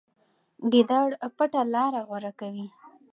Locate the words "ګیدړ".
0.71-1.09